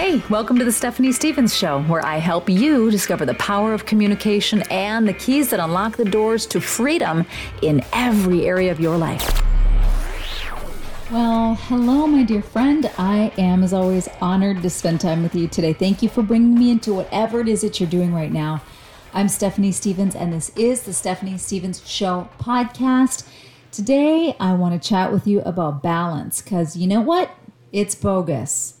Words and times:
Hey, 0.00 0.22
welcome 0.30 0.58
to 0.58 0.64
the 0.64 0.72
Stephanie 0.72 1.12
Stevens 1.12 1.54
Show, 1.54 1.82
where 1.82 2.02
I 2.02 2.16
help 2.16 2.48
you 2.48 2.90
discover 2.90 3.26
the 3.26 3.34
power 3.34 3.74
of 3.74 3.84
communication 3.84 4.62
and 4.70 5.06
the 5.06 5.12
keys 5.12 5.50
that 5.50 5.60
unlock 5.60 5.98
the 5.98 6.06
doors 6.06 6.46
to 6.46 6.60
freedom 6.62 7.26
in 7.60 7.84
every 7.92 8.46
area 8.46 8.72
of 8.72 8.80
your 8.80 8.96
life. 8.96 9.42
Well, 11.10 11.54
hello, 11.54 12.06
my 12.06 12.22
dear 12.22 12.40
friend. 12.40 12.90
I 12.96 13.30
am, 13.36 13.62
as 13.62 13.74
always, 13.74 14.08
honored 14.22 14.62
to 14.62 14.70
spend 14.70 15.02
time 15.02 15.22
with 15.22 15.34
you 15.34 15.48
today. 15.48 15.74
Thank 15.74 16.02
you 16.02 16.08
for 16.08 16.22
bringing 16.22 16.54
me 16.54 16.70
into 16.70 16.94
whatever 16.94 17.40
it 17.40 17.48
is 17.48 17.60
that 17.60 17.78
you're 17.78 17.90
doing 17.90 18.14
right 18.14 18.32
now. 18.32 18.62
I'm 19.12 19.28
Stephanie 19.28 19.70
Stevens, 19.70 20.16
and 20.16 20.32
this 20.32 20.48
is 20.56 20.84
the 20.84 20.94
Stephanie 20.94 21.36
Stevens 21.36 21.86
Show 21.86 22.30
podcast. 22.38 23.28
Today, 23.70 24.34
I 24.40 24.54
want 24.54 24.82
to 24.82 24.88
chat 24.88 25.12
with 25.12 25.26
you 25.26 25.42
about 25.42 25.82
balance 25.82 26.40
because 26.40 26.74
you 26.74 26.86
know 26.86 27.02
what? 27.02 27.30
It's 27.70 27.94
bogus. 27.94 28.79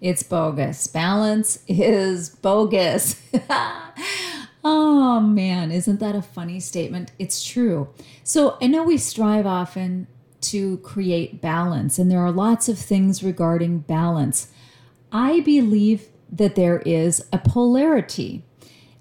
It's 0.00 0.22
bogus. 0.22 0.86
Balance 0.86 1.60
is 1.66 2.28
bogus. 2.28 3.20
oh 4.64 5.20
man, 5.20 5.72
isn't 5.72 6.00
that 6.00 6.14
a 6.14 6.22
funny 6.22 6.60
statement? 6.60 7.12
It's 7.18 7.44
true. 7.44 7.88
So 8.22 8.58
I 8.60 8.66
know 8.66 8.84
we 8.84 8.98
strive 8.98 9.46
often 9.46 10.06
to 10.42 10.76
create 10.78 11.40
balance, 11.40 11.98
and 11.98 12.10
there 12.10 12.20
are 12.20 12.30
lots 12.30 12.68
of 12.68 12.78
things 12.78 13.22
regarding 13.22 13.78
balance. 13.80 14.48
I 15.10 15.40
believe 15.40 16.08
that 16.30 16.56
there 16.56 16.80
is 16.80 17.24
a 17.32 17.38
polarity. 17.38 18.44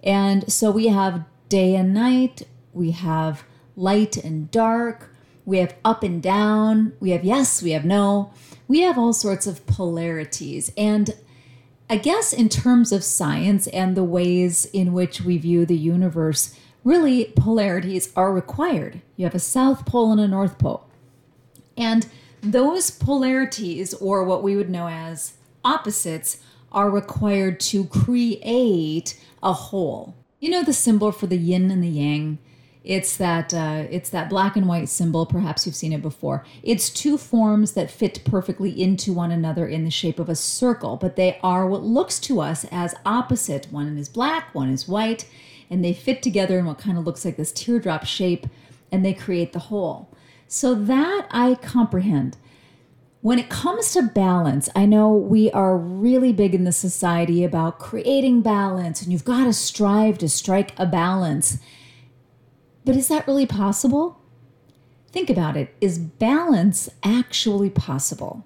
And 0.03 0.51
so 0.51 0.71
we 0.71 0.87
have 0.87 1.25
day 1.49 1.75
and 1.75 1.93
night, 1.93 2.43
we 2.73 2.91
have 2.91 3.43
light 3.75 4.17
and 4.17 4.49
dark, 4.51 5.14
we 5.45 5.59
have 5.59 5.75
up 5.85 6.03
and 6.03 6.21
down, 6.21 6.93
we 6.99 7.11
have 7.11 7.23
yes, 7.23 7.61
we 7.61 7.71
have 7.71 7.85
no 7.85 8.33
we 8.67 8.81
have 8.81 8.97
all 8.97 9.13
sorts 9.13 9.47
of 9.47 9.65
polarities. 9.67 10.71
And 10.77 11.15
I 11.89 11.97
guess, 11.97 12.33
in 12.33 12.49
terms 12.49 12.91
of 12.91 13.03
science 13.03 13.67
and 13.67 13.95
the 13.95 14.03
ways 14.03 14.65
in 14.65 14.93
which 14.93 15.21
we 15.21 15.37
view 15.37 15.65
the 15.65 15.77
universe, 15.77 16.57
really 16.83 17.25
polarities 17.35 18.11
are 18.15 18.33
required. 18.33 19.01
You 19.15 19.25
have 19.25 19.35
a 19.35 19.39
South 19.39 19.85
Pole 19.85 20.11
and 20.11 20.21
a 20.21 20.27
North 20.27 20.57
Pole. 20.57 20.87
And 21.77 22.07
those 22.41 22.89
polarities, 22.89 23.93
or 23.95 24.23
what 24.23 24.43
we 24.43 24.55
would 24.55 24.69
know 24.69 24.87
as 24.87 25.33
opposites, 25.63 26.41
are 26.71 26.89
required 26.89 27.59
to 27.59 27.85
create 27.85 29.19
a 29.43 29.53
whole. 29.53 30.15
You 30.39 30.49
know 30.49 30.63
the 30.63 30.73
symbol 30.73 31.11
for 31.11 31.27
the 31.27 31.37
yin 31.37 31.69
and 31.71 31.83
the 31.83 31.87
yang? 31.87 32.39
It's 32.85 33.17
that 33.17 33.51
uh, 33.51 33.85
it's 33.89 34.11
that 34.11 34.29
black 34.29 34.55
and 34.55 34.67
white 34.67 34.89
symbol. 34.89 35.25
Perhaps 35.25 35.65
you've 35.65 35.75
seen 35.75 35.91
it 35.91 36.03
before. 36.03 36.45
It's 36.61 36.91
two 36.91 37.17
forms 37.17 37.73
that 37.73 37.89
fit 37.89 38.23
perfectly 38.23 38.79
into 38.79 39.11
one 39.11 39.31
another 39.31 39.67
in 39.67 39.83
the 39.83 39.91
shape 39.91 40.19
of 40.19 40.29
a 40.29 40.35
circle, 40.35 40.95
but 40.95 41.15
they 41.15 41.39
are 41.41 41.67
what 41.67 41.81
looks 41.81 42.19
to 42.21 42.39
us 42.39 42.63
as 42.71 42.93
opposite. 43.03 43.71
One 43.71 43.97
is 43.97 44.07
black, 44.07 44.53
one 44.53 44.69
is 44.69 44.87
white, 44.87 45.27
and 45.67 45.83
they 45.83 45.93
fit 45.93 46.21
together 46.21 46.59
in 46.59 46.65
what 46.65 46.77
kind 46.77 46.99
of 46.99 47.05
looks 47.05 47.25
like 47.25 47.37
this 47.37 47.51
teardrop 47.51 48.05
shape, 48.05 48.45
and 48.91 49.03
they 49.03 49.15
create 49.15 49.51
the 49.51 49.59
whole. 49.59 50.15
So 50.47 50.75
that 50.75 51.25
I 51.31 51.55
comprehend. 51.55 52.37
When 53.21 53.39
it 53.39 53.49
comes 53.49 53.93
to 53.93 54.03
balance, 54.03 54.69
I 54.75 54.85
know 54.85 55.11
we 55.11 55.49
are 55.49 55.75
really 55.75 56.31
big 56.31 56.53
in 56.53 56.65
the 56.65 56.71
society 56.71 57.43
about 57.43 57.79
creating 57.79 58.41
balance, 58.41 59.01
and 59.01 59.11
you've 59.11 59.25
got 59.25 59.45
to 59.45 59.53
strive 59.53 60.19
to 60.19 60.29
strike 60.29 60.77
a 60.77 60.85
balance. 60.85 61.57
But 62.85 62.95
is 62.95 63.07
that 63.07 63.27
really 63.27 63.47
possible? 63.47 64.21
Think 65.11 65.29
about 65.29 65.57
it. 65.57 65.75
Is 65.81 65.97
balance 65.97 66.89
actually 67.03 67.69
possible? 67.69 68.45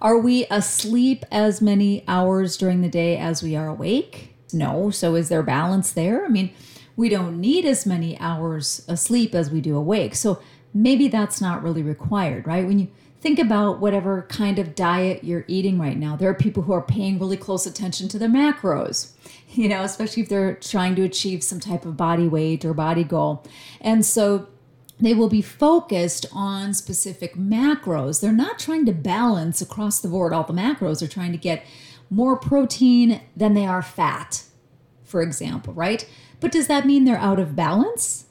Are 0.00 0.18
we 0.18 0.46
asleep 0.50 1.26
as 1.30 1.60
many 1.60 2.02
hours 2.08 2.56
during 2.56 2.80
the 2.80 2.88
day 2.88 3.18
as 3.18 3.42
we 3.42 3.54
are 3.54 3.68
awake? 3.68 4.34
No. 4.52 4.90
So 4.90 5.14
is 5.14 5.28
there 5.28 5.42
balance 5.42 5.92
there? 5.92 6.24
I 6.24 6.28
mean, 6.28 6.52
we 6.96 7.08
don't 7.10 7.38
need 7.40 7.66
as 7.66 7.84
many 7.84 8.18
hours 8.18 8.84
asleep 8.88 9.34
as 9.34 9.50
we 9.50 9.60
do 9.60 9.76
awake. 9.76 10.14
So 10.14 10.40
maybe 10.72 11.08
that's 11.08 11.40
not 11.40 11.62
really 11.62 11.82
required, 11.82 12.46
right? 12.46 12.66
When 12.66 12.78
you 12.78 12.88
think 13.20 13.38
about 13.38 13.80
whatever 13.80 14.22
kind 14.28 14.58
of 14.58 14.74
diet 14.74 15.24
you're 15.24 15.44
eating 15.46 15.78
right 15.78 15.96
now, 15.96 16.16
there 16.16 16.30
are 16.30 16.34
people 16.34 16.62
who 16.62 16.72
are 16.72 16.82
paying 16.82 17.18
really 17.18 17.36
close 17.36 17.66
attention 17.66 18.08
to 18.08 18.18
their 18.18 18.28
macros 18.28 19.12
you 19.54 19.68
know, 19.68 19.82
especially 19.82 20.22
if 20.22 20.28
they're 20.28 20.54
trying 20.54 20.94
to 20.96 21.02
achieve 21.02 21.42
some 21.42 21.60
type 21.60 21.84
of 21.84 21.96
body 21.96 22.28
weight 22.28 22.64
or 22.64 22.74
body 22.74 23.04
goal. 23.04 23.44
And 23.80 24.04
so 24.04 24.48
they 25.00 25.14
will 25.14 25.28
be 25.28 25.42
focused 25.42 26.26
on 26.32 26.74
specific 26.74 27.34
macros. 27.34 28.20
They're 28.20 28.32
not 28.32 28.58
trying 28.58 28.86
to 28.86 28.92
balance 28.92 29.60
across 29.60 30.00
the 30.00 30.08
board 30.08 30.32
all 30.32 30.44
the 30.44 30.52
macros. 30.52 31.00
They're 31.00 31.08
trying 31.08 31.32
to 31.32 31.38
get 31.38 31.64
more 32.10 32.36
protein 32.36 33.20
than 33.36 33.54
they 33.54 33.66
are 33.66 33.82
fat, 33.82 34.44
for 35.04 35.22
example, 35.22 35.72
right? 35.72 36.08
But 36.40 36.52
does 36.52 36.66
that 36.66 36.86
mean 36.86 37.04
they're 37.04 37.16
out 37.16 37.38
of 37.38 37.56
balance? 37.56 38.26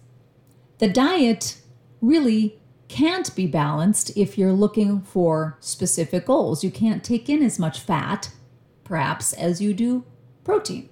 The 0.78 0.90
diet 0.90 1.58
really 2.02 2.59
can't 2.90 3.34
be 3.36 3.48
balanced 3.48 4.12
if 4.18 4.38
you're 4.38 4.52
looking 4.52 5.02
for 5.02 5.58
specific 5.62 6.26
goals. 6.26 6.64
You 6.64 6.72
can't 6.72 7.04
take 7.04 7.30
in 7.30 7.42
as 7.42 7.58
much 7.58 7.80
fat, 7.80 8.32
perhaps, 8.84 9.32
as 9.32 9.62
you 9.62 9.74
do 9.74 10.04
protein. 10.44 10.90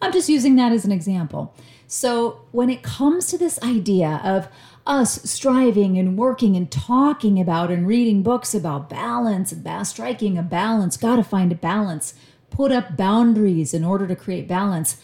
I'm 0.00 0.12
just 0.12 0.28
using 0.28 0.56
that 0.56 0.72
as 0.72 0.84
an 0.84 0.92
example. 0.92 1.54
So, 1.86 2.42
when 2.52 2.70
it 2.70 2.82
comes 2.82 3.26
to 3.26 3.38
this 3.38 3.60
idea 3.62 4.20
of 4.22 4.48
us 4.86 5.30
striving 5.30 5.98
and 5.98 6.16
working 6.16 6.56
and 6.56 6.70
talking 6.70 7.40
about 7.40 7.70
and 7.70 7.86
reading 7.86 8.22
books 8.22 8.54
about 8.54 8.90
balance 8.90 9.52
and 9.52 9.86
striking 9.86 10.36
a 10.36 10.42
balance, 10.42 10.96
got 10.96 11.16
to 11.16 11.24
find 11.24 11.52
a 11.52 11.56
balance, 11.56 12.14
put 12.50 12.72
up 12.72 12.96
boundaries 12.96 13.72
in 13.72 13.84
order 13.84 14.06
to 14.06 14.16
create 14.16 14.48
balance, 14.48 14.96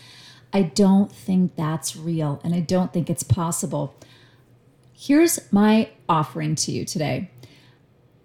I 0.52 0.62
don't 0.62 1.12
think 1.12 1.56
that's 1.56 1.96
real 1.96 2.40
and 2.42 2.54
I 2.54 2.60
don't 2.60 2.92
think 2.92 3.08
it's 3.10 3.22
possible. 3.22 3.94
Here's 5.00 5.52
my 5.52 5.90
offering 6.08 6.56
to 6.56 6.72
you 6.72 6.84
today. 6.84 7.30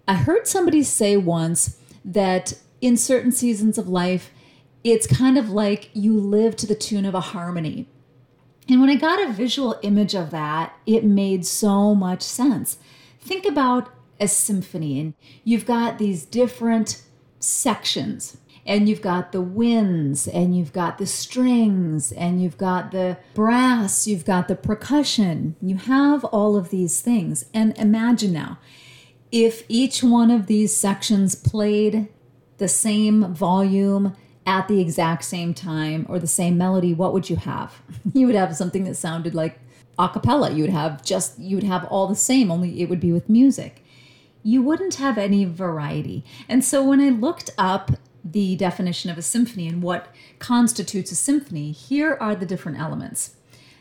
I 0.08 0.14
heard 0.14 0.48
somebody 0.48 0.82
say 0.82 1.16
once 1.16 1.78
that 2.04 2.54
in 2.80 2.96
certain 2.96 3.30
seasons 3.30 3.78
of 3.78 3.88
life, 3.88 4.32
it's 4.82 5.06
kind 5.06 5.38
of 5.38 5.50
like 5.50 5.90
you 5.92 6.18
live 6.18 6.56
to 6.56 6.66
the 6.66 6.74
tune 6.74 7.04
of 7.04 7.14
a 7.14 7.20
harmony. 7.20 7.88
And 8.68 8.80
when 8.80 8.90
I 8.90 8.96
got 8.96 9.22
a 9.22 9.32
visual 9.32 9.78
image 9.84 10.16
of 10.16 10.32
that, 10.32 10.74
it 10.84 11.04
made 11.04 11.46
so 11.46 11.94
much 11.94 12.22
sense. 12.22 12.78
Think 13.20 13.46
about 13.46 13.88
a 14.18 14.26
symphony, 14.26 14.98
and 14.98 15.14
you've 15.44 15.66
got 15.66 15.98
these 15.98 16.26
different 16.26 17.04
sections, 17.38 18.36
and 18.66 18.88
you've 18.88 19.02
got 19.02 19.32
the 19.32 19.40
winds, 19.40 20.26
and 20.26 20.56
you've 20.56 20.72
got 20.72 20.98
the 20.98 21.06
strings, 21.06 22.12
and 22.12 22.42
you've 22.42 22.58
got 22.58 22.90
the 22.90 23.18
brass, 23.34 24.06
you've 24.06 24.24
got 24.24 24.48
the 24.48 24.56
percussion. 24.56 25.56
You 25.60 25.76
have 25.76 26.24
all 26.24 26.56
of 26.56 26.70
these 26.70 27.00
things. 27.00 27.46
And 27.52 27.76
imagine 27.78 28.32
now, 28.32 28.58
if 29.30 29.64
each 29.68 30.02
one 30.02 30.30
of 30.30 30.46
these 30.46 30.74
sections 30.74 31.34
played 31.34 32.08
the 32.58 32.68
same 32.68 33.34
volume, 33.34 34.16
at 34.46 34.68
the 34.68 34.80
exact 34.80 35.24
same 35.24 35.54
time 35.54 36.06
or 36.08 36.18
the 36.18 36.26
same 36.26 36.58
melody, 36.58 36.92
what 36.92 37.12
would 37.12 37.30
you 37.30 37.36
have? 37.36 37.82
You 38.12 38.26
would 38.26 38.36
have 38.36 38.54
something 38.54 38.84
that 38.84 38.94
sounded 38.94 39.34
like 39.34 39.58
a 39.98 40.08
cappella. 40.08 40.50
You 40.50 40.62
would 40.64 40.72
have 40.72 41.02
just, 41.02 41.38
you 41.38 41.56
would 41.56 41.64
have 41.64 41.84
all 41.86 42.06
the 42.06 42.14
same, 42.14 42.50
only 42.50 42.80
it 42.80 42.88
would 42.88 43.00
be 43.00 43.12
with 43.12 43.28
music. 43.28 43.84
You 44.42 44.62
wouldn't 44.62 44.96
have 44.96 45.16
any 45.16 45.44
variety. 45.46 46.24
And 46.48 46.64
so 46.64 46.84
when 46.84 47.00
I 47.00 47.08
looked 47.08 47.50
up 47.56 47.92
the 48.24 48.56
definition 48.56 49.10
of 49.10 49.18
a 49.18 49.22
symphony 49.22 49.68
and 49.68 49.82
what 49.82 50.08
constitutes 50.38 51.12
a 51.12 51.14
symphony, 51.14 51.72
here 51.72 52.16
are 52.20 52.34
the 52.34 52.46
different 52.46 52.78
elements 52.78 53.36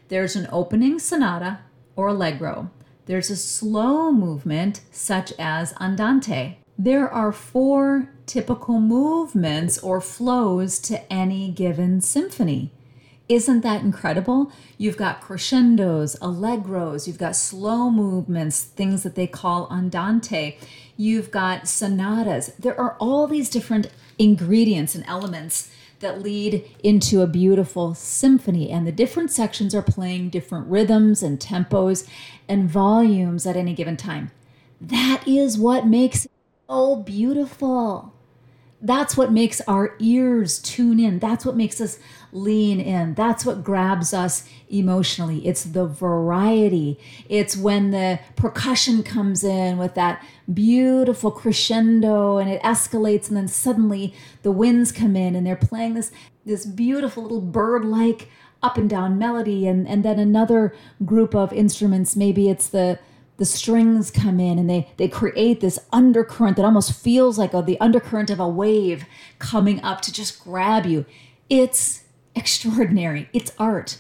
there's 0.10 0.36
an 0.36 0.48
opening 0.52 1.00
sonata 1.00 1.60
or 1.96 2.10
allegro, 2.10 2.70
there's 3.06 3.30
a 3.30 3.36
slow 3.36 4.12
movement 4.12 4.82
such 4.92 5.34
as 5.40 5.74
andante, 5.80 6.58
there 6.78 7.10
are 7.10 7.32
four 7.32 8.10
typical 8.26 8.80
movements 8.80 9.78
or 9.80 10.02
flows 10.02 10.80
to 10.80 11.12
any 11.12 11.50
given 11.50 12.02
symphony. 12.02 12.72
Isn't 13.30 13.62
that 13.62 13.82
incredible? 13.82 14.52
You've 14.78 14.98
got 14.98 15.22
crescendos, 15.22 16.16
allegros, 16.22 17.08
you've 17.08 17.18
got 17.18 17.36
slow 17.36 17.90
movements, 17.90 18.64
things 18.64 19.04
that 19.04 19.16
they 19.16 19.28
call 19.28 19.68
andante, 19.72 20.60
you've 20.98 21.32
got 21.32 21.68
sonatas. 21.68 22.52
There 22.60 22.80
are 22.80 22.98
all 23.00 23.28
these 23.28 23.50
different 23.50 23.88
ingredients 24.18 24.96
and 24.96 25.04
elements 25.08 25.72
that 26.00 26.22
lead 26.22 26.70
into 26.84 27.22
a 27.22 27.28
beautiful 27.28 27.96
symphony, 27.96 28.70
and 28.70 28.86
the 28.86 28.92
different 28.92 29.32
sections 29.32 29.74
are 29.74 29.82
playing 29.82 30.30
different 30.30 30.68
rhythms 30.68 31.24
and 31.24 31.40
tempos 31.40 32.08
and 32.48 32.70
volumes 32.70 33.48
at 33.48 33.56
any 33.56 33.74
given 33.74 33.98
time. 33.98 34.32
That 34.82 35.28
is 35.28 35.58
what 35.58 35.88
makes 35.88 36.26
it 36.26 36.32
so 36.68 36.98
beautiful. 36.98 38.14
That's 38.84 39.16
what 39.16 39.32
makes 39.32 39.62
our 39.62 39.96
ears 40.00 40.60
tune 40.60 41.00
in. 41.00 41.20
That's 41.20 41.46
what 41.46 41.56
makes 41.56 41.80
us 41.80 42.00
lean 42.34 42.82
in. 42.82 43.14
That's 43.14 43.46
what 43.46 43.64
grabs 43.64 44.14
us 44.14 44.48
emotionally. 44.70 45.48
It's 45.48 45.64
the 45.64 45.88
variety. 45.88 47.00
It's 47.30 47.56
when 47.56 47.92
the 47.92 48.20
percussion 48.36 49.02
comes 49.02 49.42
in 49.42 49.78
with 49.78 49.94
that 49.96 50.22
beautiful 50.54 51.32
crescendo 51.32 52.38
and 52.38 52.50
it 52.50 52.62
escalates 52.62 53.30
and 53.30 53.38
then 53.38 53.48
suddenly 53.48 54.14
the 54.42 54.52
winds 54.52 54.92
come 54.92 55.16
in 55.16 55.34
and 55.36 55.48
they're 55.48 55.56
playing 55.56 55.94
this 55.94 56.12
this 56.46 56.66
beautiful 56.66 57.24
little 57.24 57.40
bird-like 57.40 58.28
up 58.62 58.78
and 58.78 58.90
down 58.90 59.18
melody 59.18 59.66
and 59.66 59.88
and 59.88 60.04
then 60.04 60.20
another 60.20 60.76
group 61.06 61.34
of 61.34 61.54
instruments 61.54 62.18
maybe 62.18 62.50
it's 62.50 62.68
the 62.68 63.00
the 63.38 63.46
strings 63.46 64.12
come 64.12 64.40
in 64.40 64.60
and 64.60 64.70
they 64.70 64.92
they 64.98 65.08
create 65.08 65.60
this 65.60 65.80
undercurrent 65.92 66.58
that 66.58 66.66
almost 66.66 66.94
feels 66.94 67.38
like 67.38 67.54
a, 67.54 67.62
the 67.62 67.80
undercurrent 67.80 68.30
of 68.30 68.40
a 68.40 68.48
wave 68.48 69.06
coming 69.40 69.82
up 69.82 70.02
to 70.02 70.14
just 70.14 70.44
grab 70.44 70.86
you. 70.86 71.06
It's 71.50 72.04
extraordinary. 72.36 73.30
It's 73.34 73.52
art 73.58 73.98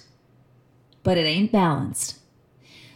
but 1.04 1.18
it 1.18 1.26
ain't 1.26 1.52
balanced. 1.52 2.20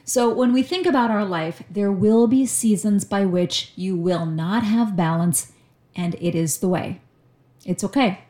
So 0.06 0.34
when 0.34 0.54
we 0.54 0.64
think 0.64 0.88
about 0.88 1.12
our 1.12 1.26
life 1.26 1.64
there 1.70 1.92
will 1.92 2.28
be 2.28 2.46
seasons 2.46 3.04
by 3.04 3.26
which 3.26 3.74
you 3.76 3.96
will 3.96 4.26
not 4.26 4.64
have 4.64 4.96
balance 4.96 5.52
and 5.96 6.16
it 6.16 6.34
is 6.34 6.60
the 6.60 6.70
way. 6.70 7.02
It's 7.66 7.84
okay. 7.84 8.22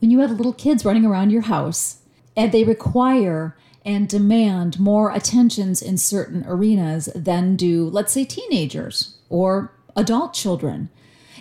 When 0.00 0.10
you 0.10 0.18
have 0.20 0.32
little 0.32 0.52
kids 0.52 0.84
running 0.84 1.06
around 1.06 1.30
your 1.30 1.42
house 1.42 2.00
and 2.36 2.52
they 2.52 2.64
require 2.64 3.56
and 3.86 4.08
demand 4.08 4.80
more 4.80 5.12
attentions 5.12 5.80
in 5.80 5.96
certain 5.96 6.44
arenas 6.48 7.08
than 7.14 7.54
do, 7.54 7.88
let's 7.88 8.12
say, 8.12 8.24
teenagers 8.24 9.16
or 9.30 9.72
adult 9.94 10.34
children. 10.34 10.90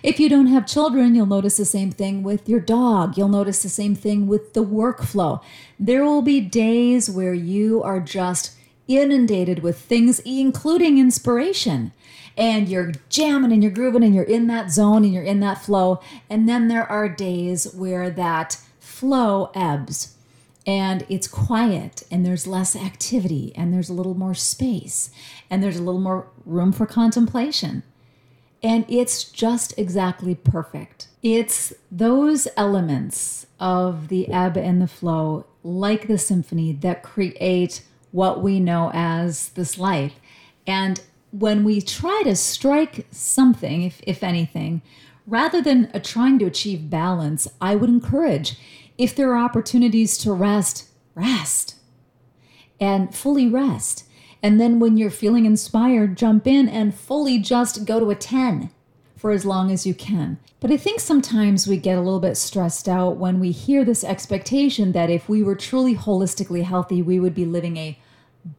If 0.03 0.19
you 0.19 0.29
don't 0.29 0.45
have 0.45 0.67
children, 0.67 1.15
you'll 1.15 1.25
notice 1.25 1.57
the 1.57 1.65
same 1.65 1.91
thing 1.91 2.21
with 2.21 2.47
your 2.47 2.59
dog. 2.59 3.17
You'll 3.17 3.29
notice 3.29 3.63
the 3.63 3.69
same 3.69 3.95
thing 3.95 4.27
with 4.27 4.53
the 4.53 4.63
workflow. 4.63 5.41
There 5.79 6.05
will 6.05 6.21
be 6.21 6.39
days 6.39 7.09
where 7.09 7.33
you 7.33 7.81
are 7.81 7.99
just 7.99 8.55
inundated 8.87 9.63
with 9.63 9.79
things, 9.79 10.19
including 10.19 10.99
inspiration. 10.99 11.91
And 12.37 12.69
you're 12.69 12.91
jamming 13.09 13.51
and 13.51 13.63
you're 13.63 13.71
grooving 13.71 14.03
and 14.03 14.13
you're 14.13 14.23
in 14.23 14.45
that 14.47 14.69
zone 14.69 15.03
and 15.03 15.13
you're 15.13 15.23
in 15.23 15.39
that 15.39 15.63
flow. 15.63 16.01
And 16.29 16.47
then 16.47 16.67
there 16.67 16.85
are 16.85 17.09
days 17.09 17.73
where 17.73 18.11
that 18.11 18.59
flow 18.79 19.49
ebbs 19.55 20.14
and 20.65 21.05
it's 21.09 21.27
quiet 21.27 22.03
and 22.09 22.25
there's 22.25 22.47
less 22.47 22.75
activity 22.75 23.53
and 23.55 23.73
there's 23.73 23.89
a 23.89 23.93
little 23.93 24.15
more 24.15 24.33
space 24.33 25.11
and 25.49 25.61
there's 25.61 25.77
a 25.77 25.83
little 25.83 26.01
more 26.01 26.27
room 26.45 26.71
for 26.71 26.85
contemplation. 26.85 27.83
And 28.63 28.83
it's 28.89 29.23
just 29.23 29.77
exactly 29.77 30.33
perfect. 30.33 31.07
It's 31.21 31.73
those 31.91 32.47
elements 32.57 33.45
of 33.59 34.07
the 34.07 34.27
ebb 34.29 34.57
and 34.57 34.81
the 34.81 34.87
flow, 34.87 35.45
like 35.63 36.07
the 36.07 36.17
symphony, 36.17 36.73
that 36.73 37.03
create 37.03 37.83
what 38.11 38.41
we 38.41 38.59
know 38.59 38.89
as 38.93 39.49
this 39.49 39.77
life. 39.77 40.13
And 40.65 40.99
when 41.31 41.63
we 41.63 41.79
try 41.81 42.23
to 42.23 42.35
strike 42.35 43.05
something, 43.11 43.83
if, 43.83 44.01
if 44.07 44.23
anything, 44.23 44.81
rather 45.27 45.61
than 45.61 45.91
trying 46.01 46.39
to 46.39 46.45
achieve 46.45 46.89
balance, 46.89 47.47
I 47.61 47.75
would 47.75 47.89
encourage 47.89 48.57
if 48.97 49.15
there 49.15 49.31
are 49.33 49.43
opportunities 49.43 50.17
to 50.19 50.31
rest, 50.31 50.87
rest 51.15 51.75
and 52.79 53.13
fully 53.13 53.47
rest. 53.47 54.05
And 54.43 54.59
then 54.59 54.79
when 54.79 54.97
you're 54.97 55.09
feeling 55.09 55.45
inspired, 55.45 56.17
jump 56.17 56.45
in 56.45 56.69
and 56.69 56.93
fully 56.93 57.39
just 57.39 57.85
go 57.85 57.99
to 57.99 58.11
a 58.11 58.15
10 58.15 58.69
for 59.15 59.31
as 59.31 59.45
long 59.45 59.71
as 59.71 59.87
you 59.87 59.93
can. 59.93 60.37
But 60.59 60.71
I 60.71 60.77
think 60.77 60.99
sometimes 60.99 61.67
we 61.67 61.77
get 61.77 61.97
a 61.97 62.01
little 62.01 62.19
bit 62.19 62.37
stressed 62.37 62.87
out 62.87 63.17
when 63.17 63.39
we 63.39 63.51
hear 63.51 63.83
this 63.83 64.03
expectation 64.03 64.91
that 64.91 65.09
if 65.09 65.27
we 65.27 65.41
were 65.41 65.55
truly 65.55 65.95
holistically 65.95 66.63
healthy, 66.63 67.01
we 67.01 67.19
would 67.19 67.33
be 67.33 67.45
living 67.45 67.77
a 67.77 67.97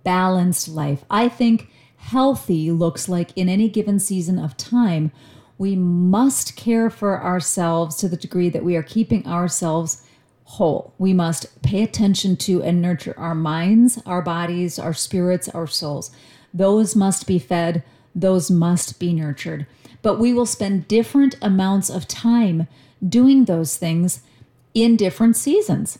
balanced 0.02 0.68
life. 0.68 1.04
I 1.10 1.28
think 1.28 1.70
healthy 1.96 2.70
looks 2.70 3.08
like 3.08 3.30
in 3.36 3.48
any 3.48 3.68
given 3.68 3.98
season 3.98 4.38
of 4.38 4.56
time, 4.56 5.12
we 5.58 5.76
must 5.76 6.56
care 6.56 6.90
for 6.90 7.22
ourselves 7.22 7.96
to 7.96 8.08
the 8.08 8.16
degree 8.16 8.48
that 8.50 8.64
we 8.64 8.76
are 8.76 8.82
keeping 8.82 9.26
ourselves 9.26 10.02
whole. 10.46 10.94
We 10.96 11.12
must 11.12 11.62
pay 11.62 11.82
attention 11.82 12.36
to 12.38 12.62
and 12.62 12.80
nurture 12.80 13.14
our 13.18 13.34
minds, 13.34 14.00
our 14.06 14.22
bodies, 14.22 14.78
our 14.78 14.94
spirits, 14.94 15.48
our 15.48 15.66
souls. 15.66 16.10
Those 16.54 16.96
must 16.96 17.26
be 17.26 17.38
fed, 17.38 17.82
those 18.14 18.50
must 18.50 18.98
be 18.98 19.12
nurtured. 19.12 19.66
But 20.02 20.18
we 20.18 20.32
will 20.32 20.46
spend 20.46 20.88
different 20.88 21.36
amounts 21.42 21.90
of 21.90 22.08
time 22.08 22.68
doing 23.06 23.44
those 23.44 23.76
things 23.76 24.22
in 24.72 24.96
different 24.96 25.36
seasons. 25.36 25.98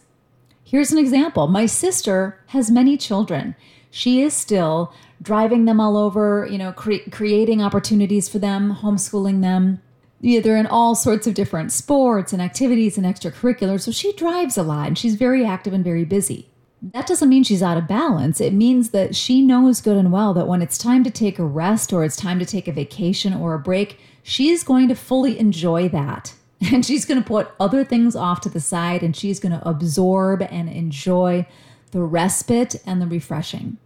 Here's 0.64 0.92
an 0.92 0.98
example 0.98 1.48
my 1.48 1.66
sister 1.66 2.38
has 2.48 2.70
many 2.70 2.96
children. 2.96 3.56
She 3.90 4.22
is 4.22 4.32
still 4.32 4.92
driving 5.20 5.64
them 5.64 5.80
all 5.80 5.96
over, 5.96 6.46
you 6.50 6.58
know, 6.58 6.72
cre- 6.72 7.10
creating 7.10 7.62
opportunities 7.62 8.28
for 8.28 8.38
them, 8.38 8.76
homeschooling 8.82 9.40
them, 9.40 9.80
yeah, 10.20 10.40
they're 10.40 10.56
in 10.56 10.66
all 10.66 10.94
sorts 10.94 11.26
of 11.26 11.34
different 11.34 11.72
sports 11.72 12.32
and 12.32 12.40
activities 12.40 12.96
and 12.96 13.06
extracurriculars. 13.06 13.82
So 13.82 13.90
she 13.90 14.12
drives 14.14 14.56
a 14.56 14.62
lot 14.62 14.88
and 14.88 14.98
she's 14.98 15.14
very 15.14 15.44
active 15.44 15.72
and 15.72 15.84
very 15.84 16.04
busy. 16.04 16.48
That 16.82 17.06
doesn't 17.06 17.28
mean 17.28 17.42
she's 17.42 17.62
out 17.62 17.78
of 17.78 17.88
balance. 17.88 18.40
It 18.40 18.52
means 18.52 18.90
that 18.90 19.16
she 19.16 19.42
knows 19.42 19.80
good 19.80 19.96
and 19.96 20.12
well 20.12 20.34
that 20.34 20.46
when 20.46 20.62
it's 20.62 20.78
time 20.78 21.04
to 21.04 21.10
take 21.10 21.38
a 21.38 21.44
rest 21.44 21.92
or 21.92 22.04
it's 22.04 22.16
time 22.16 22.38
to 22.38 22.46
take 22.46 22.68
a 22.68 22.72
vacation 22.72 23.34
or 23.34 23.54
a 23.54 23.58
break, 23.58 23.98
she's 24.22 24.62
going 24.62 24.88
to 24.88 24.94
fully 24.94 25.38
enjoy 25.38 25.88
that. 25.88 26.34
And 26.72 26.86
she's 26.86 27.04
going 27.04 27.22
to 27.22 27.28
put 27.28 27.50
other 27.60 27.84
things 27.84 28.16
off 28.16 28.40
to 28.40 28.48
the 28.48 28.60
side 28.60 29.02
and 29.02 29.14
she's 29.14 29.38
going 29.38 29.52
to 29.52 29.68
absorb 29.68 30.40
and 30.40 30.70
enjoy 30.70 31.46
the 31.90 32.00
respite 32.00 32.76
and 32.86 33.00
the 33.00 33.06
refreshing. 33.06 33.76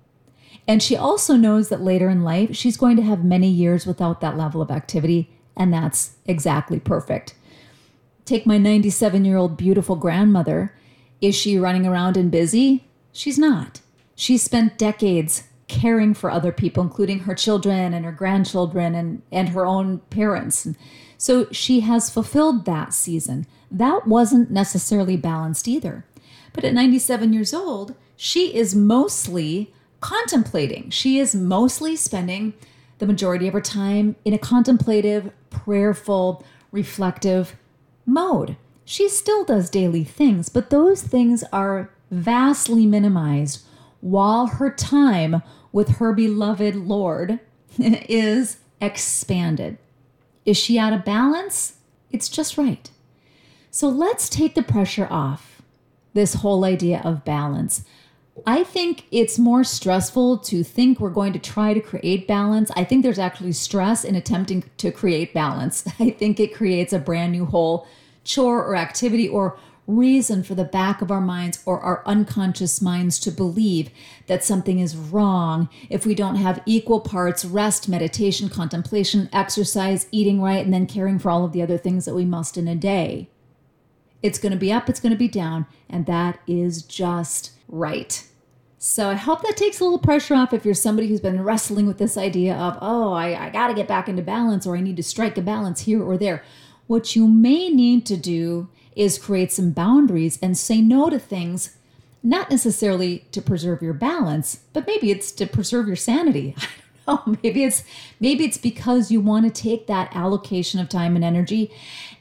And 0.69 0.81
she 0.81 0.95
also 0.95 1.35
knows 1.35 1.69
that 1.69 1.81
later 1.81 2.09
in 2.09 2.23
life, 2.23 2.55
she's 2.55 2.77
going 2.77 2.95
to 2.97 3.03
have 3.03 3.25
many 3.25 3.49
years 3.49 3.87
without 3.87 4.21
that 4.21 4.37
level 4.37 4.63
of 4.63 4.71
activity 4.71 5.29
and 5.61 5.75
that's 5.75 6.13
exactly 6.25 6.81
perfect. 6.81 7.35
Take 8.25 8.47
my 8.47 8.57
97 8.57 9.27
year 9.27 9.37
old 9.37 9.59
beautiful 9.59 9.95
grandmother. 9.95 10.75
Is 11.21 11.35
she 11.35 11.59
running 11.59 11.87
around 11.87 12.17
and 12.17 12.31
busy? 12.31 12.89
She's 13.13 13.39
not. 13.39 13.83
She 14.15 14.39
spent 14.39 14.79
decades 14.79 15.45
caring 15.69 16.15
for 16.15 16.31
other 16.31 16.51
people, 16.51 16.83
including 16.83 17.21
her 17.21 17.35
children 17.35 17.93
and 17.93 18.07
her 18.07 18.13
grandchildren 18.13 18.95
and, 18.95 19.21
and 19.31 19.51
her 19.51 19.67
own 19.67 19.99
parents. 20.09 20.67
So 21.19 21.47
she 21.53 21.81
has 21.81 22.09
fulfilled 22.09 22.65
that 22.65 22.95
season. 22.95 23.47
That 23.71 24.07
wasn't 24.07 24.51
necessarily 24.51 25.19
balanced 25.19 25.69
either. 25.69 26.07
But 26.55 26.65
at 26.65 26.73
97 26.73 27.35
years 27.35 27.53
old, 27.53 27.95
she 28.17 28.55
is 28.55 28.75
mostly 28.75 29.75
contemplating. 30.01 30.89
She 30.89 31.19
is 31.19 31.35
mostly 31.35 31.97
spending 31.97 32.55
the 33.01 33.07
majority 33.07 33.49
of 33.49 33.55
her 33.55 33.61
time 33.61 34.15
in 34.25 34.33
a 34.33 34.39
contemplative, 34.39 35.33
prayerful, 35.51 36.45
reflective 36.71 37.57
mode. 38.07 38.57
She 38.85 39.09
still 39.09 39.45
does 39.45 39.71
daily 39.71 40.05
things, 40.05 40.49
but 40.49 40.71
those 40.71 41.03
things 41.03 41.43
are 41.53 41.91
vastly 42.11 42.87
minimized 42.87 43.65
while 44.01 44.47
her 44.47 44.71
time 44.71 45.43
with 45.73 45.97
her 45.97 46.13
beloved 46.13 46.77
Lord 46.77 47.41
is 47.79 48.59
expanded. 48.81 49.79
Is 50.45 50.57
she 50.57 50.79
out 50.79 50.93
of 50.93 51.05
balance? 51.05 51.77
It's 52.11 52.29
just 52.29 52.59
right. 52.59 52.91
So 53.71 53.89
let's 53.89 54.29
take 54.29 54.55
the 54.55 54.63
pressure 54.63 55.07
off 55.11 55.63
this 56.13 56.35
whole 56.35 56.65
idea 56.65 57.01
of 57.05 57.25
balance. 57.25 57.85
I 58.47 58.65
think 58.65 59.05
it's 59.11 59.39
more 59.39 59.65
stressful 59.65 60.39
to 60.39 60.63
think 60.63 61.01
we're 61.01 61.11
going 61.11 61.33
to 61.33 61.39
try 61.39 61.75
to 61.75 61.81
create 61.81 62.27
balance. 62.27 62.71
I 62.77 62.85
think 62.85 63.03
there's 63.03 63.19
actually 63.19 63.53
stress 63.53 64.05
in 64.05 64.15
attempting 64.15 64.65
to 64.79 64.91
create 64.91 65.35
balance. 65.35 65.87
I 65.99 66.11
think 66.11 66.41
it 66.41 66.55
creates 66.55 66.93
a 66.93 66.99
brand 66.99 67.33
new 67.33 67.47
whole 67.47 67.87
chore 68.25 68.65
or 68.65 68.77
activity 68.77 69.29
or 69.29 69.59
reason 69.87 70.43
for 70.43 70.55
the 70.55 70.65
back 70.65 71.03
of 71.03 71.11
our 71.11 71.21
minds 71.21 71.63
or 71.67 71.81
our 71.81 72.03
unconscious 72.07 72.81
minds 72.81 73.19
to 73.19 73.31
believe 73.31 73.91
that 74.27 74.45
something 74.45 74.79
is 74.79 74.97
wrong 74.97 75.69
if 75.89 76.07
we 76.07 76.15
don't 76.15 76.37
have 76.37 76.63
equal 76.65 77.01
parts 77.01 77.45
rest, 77.45 77.89
meditation, 77.89 78.49
contemplation, 78.49 79.29
exercise, 79.33 80.07
eating 80.13 80.41
right, 80.41 80.65
and 80.65 80.73
then 80.73 80.87
caring 80.87 81.19
for 81.19 81.31
all 81.31 81.45
of 81.45 81.53
the 81.53 81.63
other 81.63 81.79
things 81.79 82.05
that 82.05 82.15
we 82.15 82.25
must 82.25 82.57
in 82.57 82.69
a 82.69 82.77
day. 82.77 83.29
It's 84.23 84.39
going 84.39 84.53
to 84.53 84.59
be 84.59 84.73
up, 84.73 84.89
it's 84.89 85.01
going 85.01 85.13
to 85.13 85.19
be 85.19 85.29
down, 85.29 85.67
and 85.89 86.07
that 86.07 86.39
is 86.47 86.83
just 86.83 87.53
right. 87.69 88.27
So 88.83 89.11
I 89.11 89.15
hope 89.15 89.43
that 89.43 89.59
takes 89.59 89.79
a 89.79 89.85
little 89.85 89.99
pressure 89.99 90.35
off 90.35 90.55
if 90.55 90.65
you're 90.65 90.73
somebody 90.73 91.07
who's 91.07 91.21
been 91.21 91.45
wrestling 91.45 91.87
with 91.87 91.99
this 91.99 92.17
idea 92.17 92.57
of, 92.57 92.79
oh, 92.81 93.13
I, 93.13 93.49
I 93.49 93.51
got 93.51 93.69
to 93.69 93.75
get 93.75 93.87
back 93.87 94.09
into 94.09 94.23
balance 94.23 94.67
or 94.67 94.75
I 94.75 94.81
need 94.81 94.97
to 94.97 95.03
strike 95.03 95.37
a 95.37 95.43
balance 95.43 95.83
here 95.83 96.03
or 96.03 96.17
there. 96.17 96.43
What 96.87 97.15
you 97.15 97.29
may 97.29 97.69
need 97.69 98.07
to 98.07 98.17
do 98.17 98.71
is 98.97 99.19
create 99.19 99.53
some 99.53 99.73
boundaries 99.73 100.39
and 100.41 100.57
say 100.57 100.81
no 100.81 101.11
to 101.11 101.19
things, 101.19 101.77
not 102.23 102.49
necessarily 102.51 103.27
to 103.33 103.43
preserve 103.43 103.83
your 103.83 103.93
balance, 103.93 104.61
but 104.73 104.87
maybe 104.87 105.11
it's 105.11 105.31
to 105.33 105.47
preserve 105.47 105.87
your 105.87 105.95
sanity. 105.95 106.57
I 107.07 107.17
don't 107.17 107.27
know. 107.27 107.39
Maybe 107.43 107.65
it's 107.65 107.83
maybe 108.21 108.45
it's 108.45 108.59
because 108.59 109.11
you 109.11 109.21
want 109.21 109.45
to 109.45 109.63
take 109.63 109.89
that 109.89 110.15
allocation 110.15 110.79
of 110.79 110.89
time 110.89 111.17
and 111.17 111.25
energy 111.25 111.73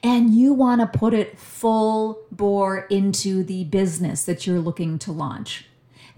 and 0.01 0.33
you 0.33 0.53
want 0.53 0.81
to 0.81 0.99
put 0.99 1.13
it 1.13 1.37
full 1.37 2.23
bore 2.31 2.87
into 2.89 3.43
the 3.43 3.65
business 3.65 4.23
that 4.23 4.47
you're 4.47 4.59
looking 4.59 4.97
to 4.99 5.11
launch. 5.11 5.68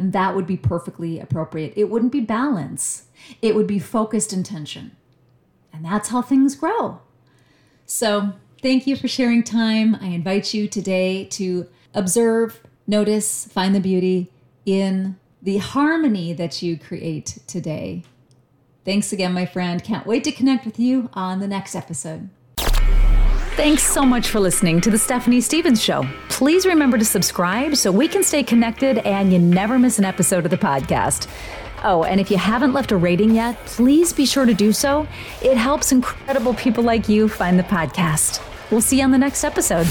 That 0.10 0.36
would 0.36 0.48
be 0.48 0.58
perfectly 0.58 1.20
appropriate. 1.20 1.74
It 1.76 1.86
wouldn't 1.86 2.12
be 2.12 2.22
balance. 2.22 3.06
It 3.42 3.56
would 3.56 3.68
be 3.68 3.78
focused 3.78 4.34
intention. 4.34 4.96
And 5.72 5.86
that's 5.86 6.10
how 6.10 6.22
things 6.22 6.56
grow. 6.56 7.02
So, 7.86 8.34
thank 8.62 8.88
you 8.88 8.96
for 8.96 9.08
sharing 9.08 9.44
time. 9.44 9.96
I 10.02 10.08
invite 10.08 10.54
you 10.54 10.68
today 10.68 11.26
to 11.26 11.68
observe, 11.94 12.62
notice, 12.88 13.46
find 13.46 13.76
the 13.76 13.80
beauty 13.80 14.32
in 14.66 15.18
the 15.42 15.58
harmony 15.58 16.34
that 16.34 16.62
you 16.62 16.78
create 16.78 17.40
today. 17.48 18.04
Thanks 18.86 19.12
again, 19.12 19.34
my 19.34 19.46
friend. 19.46 19.84
Can't 19.84 20.08
wait 20.08 20.24
to 20.24 20.32
connect 20.32 20.66
with 20.66 20.80
you 20.80 21.10
on 21.14 21.40
the 21.40 21.48
next 21.48 21.76
episode. 21.76 22.30
Thanks 23.56 23.84
so 23.84 24.04
much 24.04 24.30
for 24.30 24.40
listening 24.40 24.82
to 24.82 24.90
The 24.90 24.98
Stephanie 24.98 25.42
Stevens 25.42 25.82
Show. 25.84 26.08
Please 26.30 26.66
remember 26.66 26.98
to 26.98 27.06
subscribe 27.06 27.76
so 27.76 27.92
we 27.92 28.08
can 28.08 28.24
stay 28.24 28.44
connected 28.44 29.00
and 29.00 29.32
you 29.32 29.40
never 29.40 29.78
miss 29.78 30.00
an 30.00 30.06
episode 30.06 30.46
of 30.46 30.52
the 30.52 30.58
podcast. 30.58 31.28
Oh, 31.84 32.04
and 32.04 32.20
if 32.20 32.32
you 32.32 32.38
haven't 32.38 32.74
left 32.74 32.92
a 32.92 32.98
rating 32.98 33.36
yet, 33.36 33.58
please 33.66 34.14
be 34.14 34.26
sure 34.26 34.46
to 34.46 34.54
do 34.54 34.72
so. 34.72 35.06
It 35.44 35.58
helps 35.58 35.92
incredible 35.92 36.54
people 36.54 36.84
like 36.84 37.10
you 37.10 37.28
find 37.28 37.60
the 37.60 37.64
podcast. 37.64 38.42
We'll 38.72 38.82
see 38.82 39.00
you 39.00 39.04
on 39.04 39.12
the 39.12 39.18
next 39.18 39.44
episode. 39.44 39.88